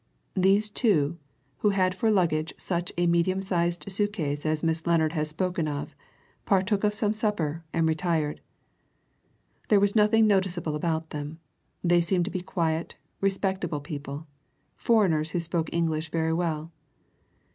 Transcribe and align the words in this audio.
These 0.33 0.71
two, 0.71 1.19
who 1.59 1.69
had 1.69 1.93
for 1.93 2.09
luggage 2.09 2.55
such 2.57 2.91
a 2.97 3.05
medium 3.05 3.39
sized 3.39 3.85
suit 3.91 4.11
case 4.13 4.47
as 4.47 4.61
that 4.61 4.65
Miss 4.65 4.87
Lennard 4.87 5.11
has 5.13 5.29
spoken 5.29 5.67
of, 5.67 5.95
partook 6.43 6.83
of 6.83 6.91
some 6.95 7.13
supper 7.13 7.63
and 7.71 7.87
retired. 7.87 8.41
There 9.69 9.79
was 9.79 9.95
nothing 9.95 10.25
noticeable 10.25 10.73
about 10.73 11.11
them 11.11 11.37
they 11.83 12.01
seemed 12.01 12.25
to 12.25 12.31
be 12.31 12.41
quiet, 12.41 12.95
respectable 13.19 13.79
people 13.79 14.25
foreigners 14.75 15.29
who 15.31 15.39
spoke 15.39 15.69
English 15.71 16.09
very 16.09 16.33
well. 16.33 16.71